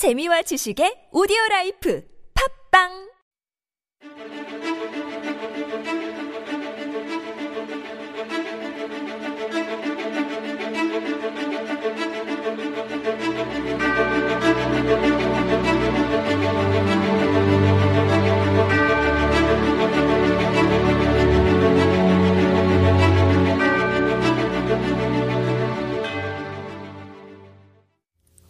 [0.00, 2.00] 재미와 지식의 오디오 라이프.
[2.32, 3.09] 팝빵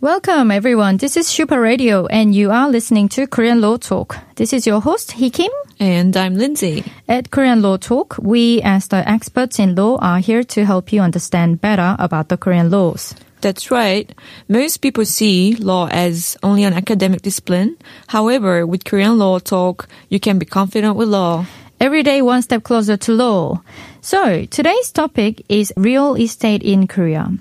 [0.03, 0.96] Welcome everyone.
[0.96, 4.16] This is Super Radio and you are listening to Korean Law Talk.
[4.37, 5.51] This is your host Hee Kim.
[5.79, 6.91] And I'm Lindsay.
[7.06, 11.02] At Korean Law Talk, we as the experts in law are here to help you
[11.02, 13.15] understand better about the Korean laws.
[13.42, 14.11] That's right.
[14.48, 17.77] Most people see law as only an academic discipline.
[18.06, 21.45] However, with Korean Law Talk, you can be confident with law.
[21.78, 23.61] Every day one step closer to law.
[24.01, 27.33] So, today's topic is real estate in Korea.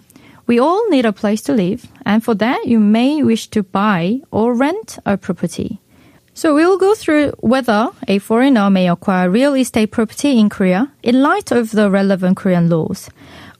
[0.49, 4.21] We all need a place to live, and for that, you may wish to buy
[4.31, 5.79] or rent a property.
[6.33, 10.91] So we will go through whether a foreigner may acquire real estate property in Korea
[11.03, 13.11] in light of the relevant Korean laws.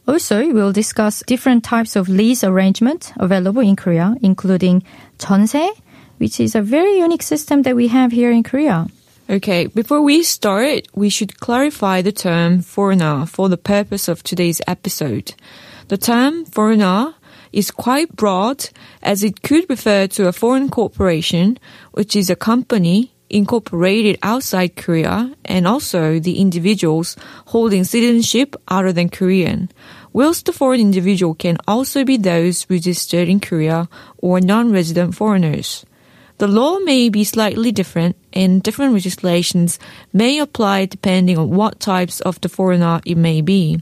[0.07, 4.81] Also, we'll discuss different types of lease arrangement available in Korea, including
[5.19, 5.69] 전세,
[6.17, 8.87] which is a very unique system that we have here in Korea.
[9.29, 14.59] Okay, before we start, we should clarify the term foreigner for the purpose of today's
[14.65, 15.35] episode.
[15.89, 17.15] The term foreigner
[17.51, 18.69] is quite broad
[19.01, 21.57] as it could refer to a foreign corporation,
[21.93, 27.15] which is a company incorporated outside Korea, and also the individuals
[27.47, 29.69] holding citizenship other than Korean.
[30.13, 35.87] Whilst the foreign individual can also be those registered in Korea or non-resident foreigners.
[36.37, 39.79] The law may be slightly different and different legislations
[40.13, 43.81] may apply depending on what types of the foreigner it may be.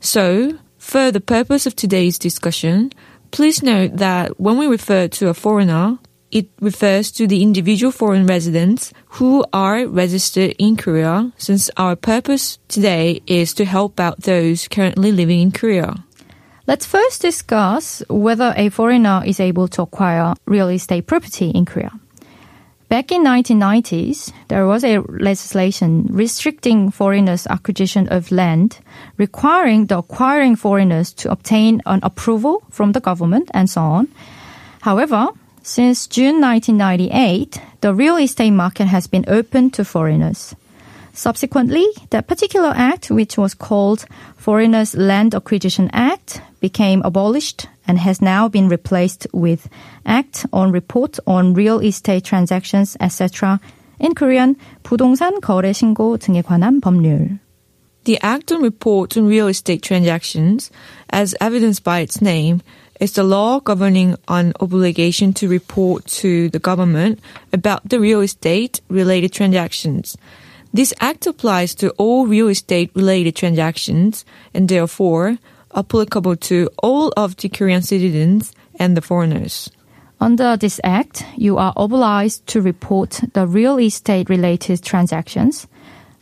[0.00, 2.92] So, for the purpose of today's discussion,
[3.30, 5.98] please note that when we refer to a foreigner,
[6.30, 12.58] it refers to the individual foreign residents who are registered in Korea since our purpose
[12.68, 16.04] today is to help out those currently living in Korea.
[16.66, 21.98] Let's first discuss whether a foreigner is able to acquire real estate property in Korea.
[22.94, 28.78] Back in 1990s, there was a legislation restricting foreigners' acquisition of land,
[29.16, 34.06] requiring the acquiring foreigners to obtain an approval from the government and so on.
[34.82, 40.54] However, since June 1998, the real estate market has been open to foreigners.
[41.13, 44.05] Subsequently, that particular act, which was called
[44.37, 49.67] Foreigners Land Acquisition Act, became abolished and has now been replaced with
[50.05, 53.59] Act on Report on Real Estate Transactions, etc.
[53.99, 57.39] In Korean, 부동산 거래 신고 등에 관한 법률.
[58.05, 60.71] The Act on Report on Real Estate Transactions,
[61.09, 62.61] as evidenced by its name,
[62.99, 67.19] is the law governing an obligation to report to the government
[67.53, 70.17] about the real estate related transactions.
[70.73, 75.37] This act applies to all real estate related transactions and therefore
[75.75, 79.69] applicable to all of the Korean citizens and the foreigners.
[80.21, 85.67] Under this act, you are obliged to report the real estate related transactions,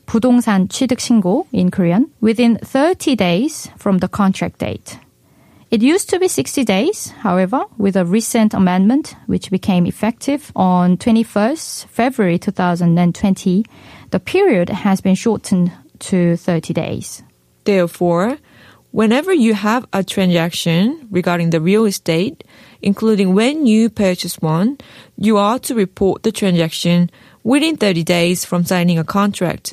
[0.05, 4.99] 부동산 취득 신고 in Korean, within 30 days from the contract date.
[5.72, 10.98] It used to be 60 days, however, with a recent amendment which became effective on
[10.98, 13.64] 21st February 2020,
[14.10, 17.22] the period has been shortened to 30 days.
[17.64, 18.36] Therefore,
[18.90, 22.44] whenever you have a transaction regarding the real estate,
[22.82, 24.76] including when you purchase one,
[25.16, 27.10] you are to report the transaction
[27.44, 29.72] within 30 days from signing a contract.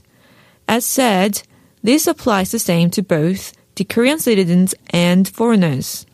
[0.65, 1.43] As said,
[1.83, 6.06] this applies the same to both the Korean citizens and foreigners.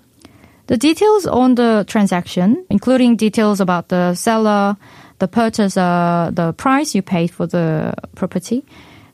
[0.66, 4.76] The details on the transaction, including details about the seller,
[5.18, 8.64] the purchaser, the price you paid for the property,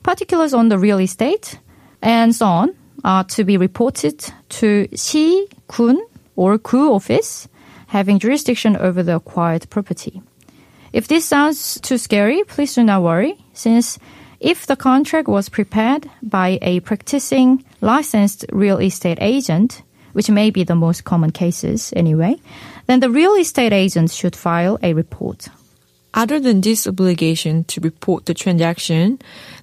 [0.03, 1.59] particulars on the real estate,
[2.01, 5.99] and so on, are to be reported to 시, 군,
[6.35, 7.47] or 구 office
[7.87, 10.21] having jurisdiction over the acquired property.
[10.93, 13.97] If this sounds too scary, please do not worry, since
[14.42, 20.64] if the contract was prepared by a practicing licensed real estate agent, which may be
[20.64, 22.34] the most common cases anyway,
[22.86, 25.48] then the real estate agent should file a report.
[26.12, 29.20] Other than this obligation to report the transaction,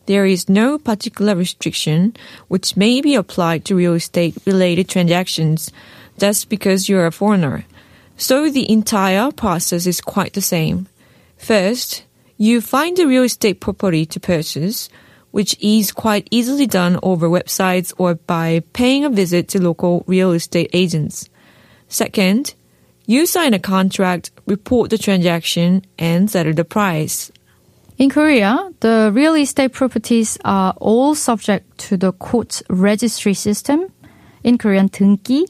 [0.08, 2.16] there is no particular restriction
[2.48, 5.72] which may be applied to real estate related transactions
[6.18, 7.66] just because you're a foreigner.
[8.18, 10.88] So the entire process is quite the same.
[11.38, 12.04] First,
[12.40, 14.90] you find a real estate property to purchase,
[15.30, 20.32] which is quite easily done over websites or by paying a visit to local real
[20.32, 21.30] estate agents.
[21.90, 22.56] Second,
[23.10, 27.32] You sign a contract, report the transaction, and settle the price.
[27.98, 33.88] In Korea, the real estate properties are all subject to the court registry system,
[34.44, 35.48] in Korean 등기.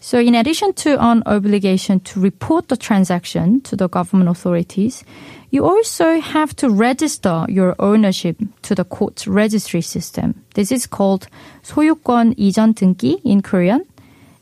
[0.00, 5.02] So in addition to an obligation to report the transaction to the government authorities,
[5.50, 10.44] you also have to register your ownership to the court registry system.
[10.54, 11.26] This is called
[11.62, 13.86] 소유권 이전 등기 in Korean,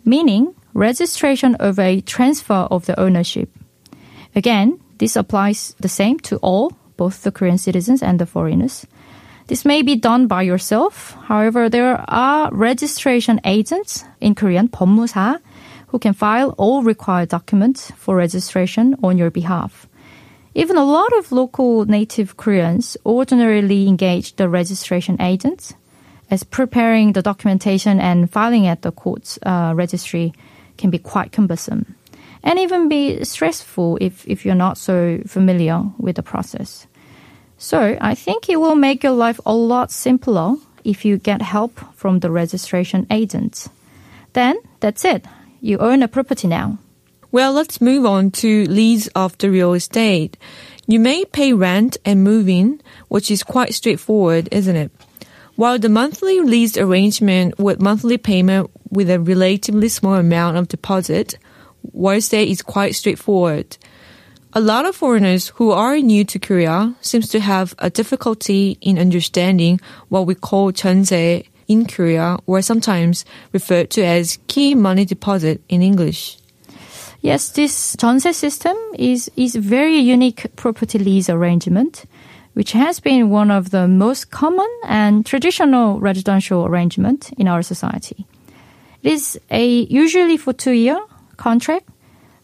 [0.05, 3.49] meaning registration of a transfer of the ownership.
[4.35, 8.87] Again, this applies the same to all, both the Korean citizens and the foreigners.
[9.47, 11.17] This may be done by yourself.
[11.25, 15.41] However, there are registration agents in Korean, 법무사,
[15.89, 19.87] who can file all required documents for registration on your behalf.
[20.55, 25.75] Even a lot of local native Koreans ordinarily engage the registration agents
[26.31, 30.33] as preparing the documentation and filing at the court's uh, registry
[30.79, 31.95] can be quite cumbersome
[32.43, 36.87] and even be stressful if, if you're not so familiar with the process.
[37.58, 41.80] So I think it will make your life a lot simpler if you get help
[41.96, 43.70] from the registration agents.
[44.34, 45.26] Then that's it.
[45.60, 46.78] You own a property now.
[47.32, 50.38] Well, let's move on to lease of the real estate.
[50.86, 54.92] You may pay rent and move in, which is quite straightforward, isn't it?
[55.56, 61.38] While the monthly lease arrangement with monthly payment with a relatively small amount of deposit,
[61.96, 63.78] 월세 is quite straightforward.
[64.57, 68.99] A lot of foreigners who are new to Korea seems to have a difficulty in
[68.99, 69.81] understanding
[70.11, 75.81] what we call 전세 in Korea or sometimes referred to as key money deposit in
[75.81, 76.37] English.
[77.23, 82.05] Yes, this 전세 system is, is a very unique property lease arrangement,
[82.55, 88.27] which has been one of the most common and traditional residential arrangement in our society.
[89.03, 91.01] It is a usually for two year
[91.37, 91.89] contract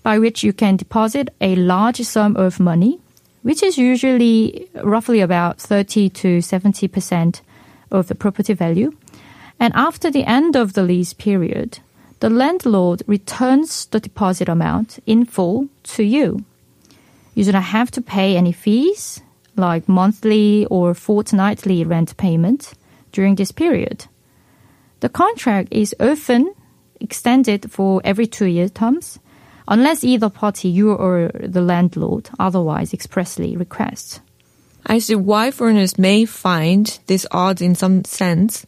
[0.04, 3.00] by which you can deposit a large sum of money,
[3.42, 7.42] which is usually roughly about 30 to 70%
[7.90, 8.92] of the property value.
[9.60, 11.80] And after the end of the lease period,
[12.20, 16.44] the landlord returns the deposit amount in full to you.
[17.36, 19.22] You do not have to pay any fees,
[19.56, 22.74] like monthly or fortnightly rent payment,
[23.12, 24.06] during this period.
[25.00, 26.54] The contract is often
[27.00, 29.20] extended for every two year terms,
[29.68, 34.20] unless either party, you or the landlord, otherwise expressly requests.
[34.86, 38.66] I see why foreigners may find this odd in some sense,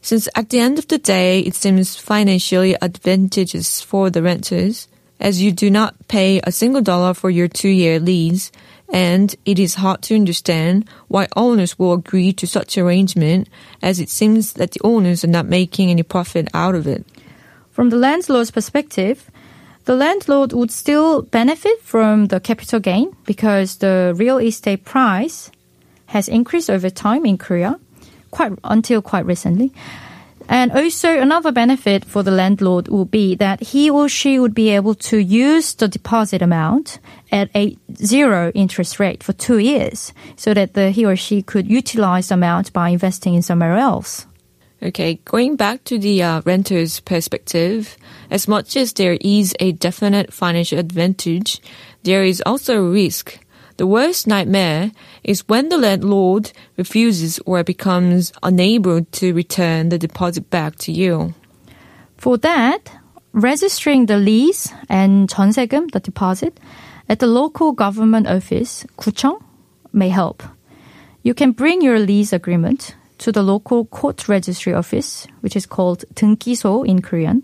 [0.00, 4.88] since at the end of the day, it seems financially advantageous for the renters,
[5.20, 8.52] as you do not pay a single dollar for your two-year lease,
[8.90, 13.48] and it is hard to understand why owners will agree to such arrangement,
[13.82, 17.04] as it seems that the owners are not making any profit out of it.
[17.70, 19.30] From the landlord's perspective,
[19.88, 25.50] the landlord would still benefit from the capital gain because the real estate price
[26.12, 27.80] has increased over time in Korea,
[28.30, 29.72] quite until quite recently.
[30.46, 34.68] And also another benefit for the landlord would be that he or she would be
[34.68, 36.98] able to use the deposit amount
[37.32, 41.66] at a zero interest rate for two years so that the, he or she could
[41.66, 44.26] utilize the amount by investing in somewhere else.
[44.83, 47.95] Okay, going back to the uh, renter's perspective,
[48.29, 51.61] as much as there is a definite financial advantage,
[52.03, 53.39] there is also a risk.
[53.77, 54.91] The worst nightmare
[55.23, 61.33] is when the landlord refuses or becomes unable to return the deposit back to you.
[62.17, 62.91] For that,
[63.31, 66.59] registering the lease and 전세금, the deposit,
[67.07, 69.41] at the local government office, 구청,
[69.93, 70.43] may help.
[71.23, 76.03] You can bring your lease agreement to the local court registry office, which is called
[76.15, 77.43] 등기소 in Korean,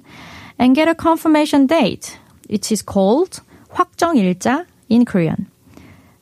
[0.57, 2.17] and get a confirmation date.
[2.49, 3.41] It is called
[3.73, 5.47] 확정일자 in Korean.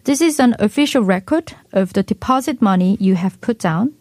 [0.03, 3.93] This is an official record of the deposit money you have put down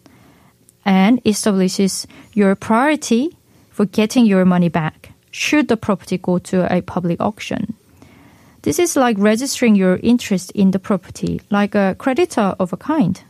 [0.85, 3.35] and establishes your priority
[3.71, 7.75] for getting your money back should the property go to a public auction.
[8.61, 13.21] This is like registering your interest in the property, like a creditor of a kind.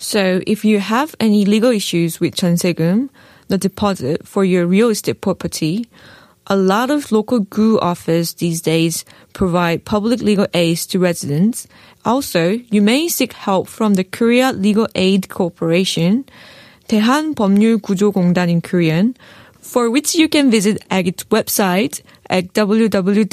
[0.00, 3.10] So if you have any legal issues with 전세금,
[3.48, 5.90] the deposit for your real estate property,
[6.46, 9.04] a lot of local GU offers these days
[9.34, 11.68] provide public legal aid to residents.
[12.06, 16.24] Also, you may seek help from the Korea Legal Aid Corporation,
[16.88, 19.14] 대한법률구조공단 in Korean,
[19.60, 23.30] for which you can visit AGIT's website at www.klac.or.kr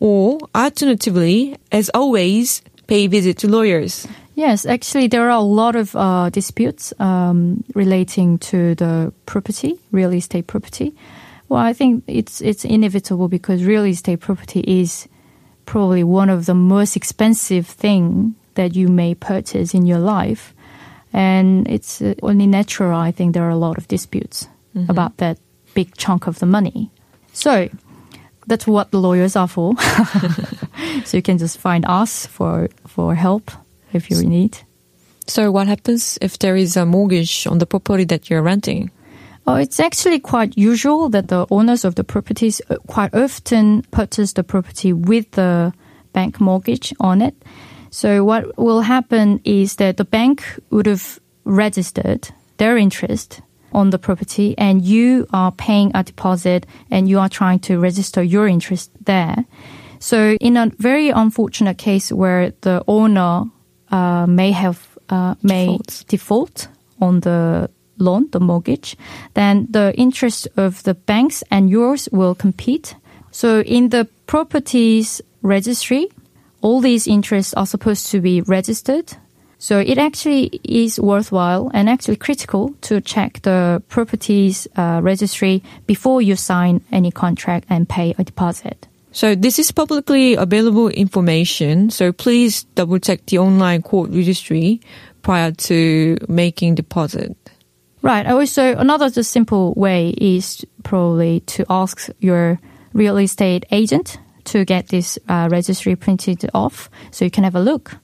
[0.00, 4.06] or alternatively, as always, pay visit to lawyers.
[4.34, 10.12] Yes, actually, there are a lot of uh, disputes um, relating to the property, real
[10.12, 10.94] estate property.
[11.48, 15.08] Well, I think it's it's inevitable because real estate property is
[15.66, 20.54] probably one of the most expensive thing that you may purchase in your life,
[21.12, 22.94] and it's uh, only natural.
[22.94, 24.48] I think there are a lot of disputes
[24.88, 25.38] about that
[25.74, 26.90] big chunk of the money.
[27.32, 27.68] So
[28.48, 29.74] that's what the lawyers are for.
[31.04, 33.50] so you can just find us for for help
[33.92, 34.58] if you need.
[35.26, 38.90] So what happens if there is a mortgage on the property that you're renting?
[39.46, 44.32] Oh, it's actually quite usual that the owners of the properties uh, quite often purchase
[44.34, 45.72] the property with the
[46.12, 47.34] bank mortgage on it.
[47.90, 52.28] So what will happen is that the bank would have registered
[52.58, 53.40] their interest
[53.72, 58.22] on the property and you are paying a deposit and you are trying to register
[58.22, 59.44] your interest there.
[59.98, 63.44] So in a very unfortunate case where the owner
[63.90, 66.04] uh, may have uh, may Defaults.
[66.04, 66.68] default
[67.00, 68.96] on the loan, the mortgage,
[69.34, 72.94] then the interest of the banks and yours will compete.
[73.30, 76.08] So in the properties registry,
[76.60, 79.16] all these interests are supposed to be registered.
[79.58, 86.22] So it actually is worthwhile and actually critical to check the properties uh, registry before
[86.22, 88.86] you sign any contract and pay a deposit.
[89.10, 91.90] So this is publicly available information.
[91.90, 94.80] So please double check the online court registry
[95.22, 97.36] prior to making deposit.
[98.00, 98.26] Right.
[98.28, 102.60] Also, another just simple way is probably to ask your
[102.92, 107.60] real estate agent to get this uh, registry printed off so you can have a
[107.60, 107.96] look.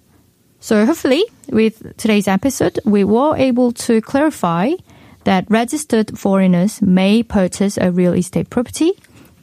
[0.63, 4.74] So hopefully, with today's episode, we were able to clarify
[5.24, 8.94] that registered foreigners may purchase a real estate property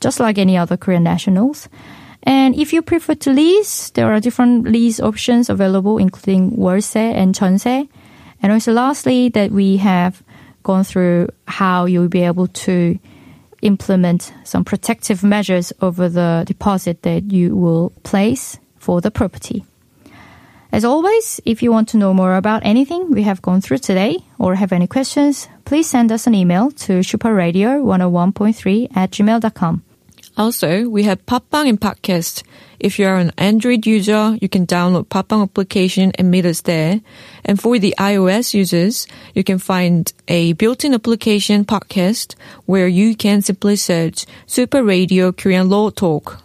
[0.01, 1.69] just like any other Korean nationals.
[2.23, 7.35] And if you prefer to lease, there are different lease options available, including 월세 and
[7.35, 7.89] 전세.
[8.43, 10.23] And also lastly, that we have
[10.63, 12.99] gone through how you'll be able to
[13.63, 19.65] implement some protective measures over the deposit that you will place for the property.
[20.72, 24.20] As always, if you want to know more about anything we have gone through today
[24.40, 29.84] or have any questions, please send us an email to superradio101.3 at gmail.com.
[30.38, 32.44] Also, we have Popbang and Podcast.
[32.80, 37.02] If you are an Android user, you can download Popbang application and meet us there.
[37.44, 42.36] And for the iOS users, you can find a built-in application podcast
[42.66, 46.42] where you can simply search Super Radio Korean Law Talk.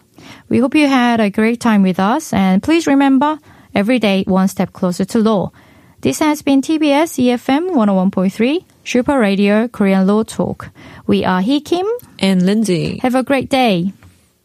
[0.48, 3.38] We hope you had a great time with us and please remember,
[3.76, 5.52] every day one step closer to law.
[6.00, 10.70] This has been TBS EFM 101.3 Super Radio Korean Law Talk.
[11.06, 11.86] We are Hee Kim.
[12.18, 12.98] And Lindsay.
[12.98, 13.92] Have a great day.